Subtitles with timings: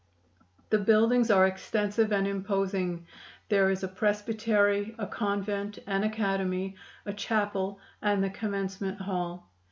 [0.71, 3.05] The buildings are extensive and imposing.
[3.49, 9.51] There is a presbytery, a convent and academy, a chapel and the commencement hall.